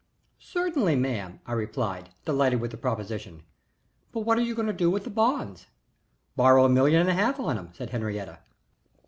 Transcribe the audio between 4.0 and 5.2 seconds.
"But what are you going to do with the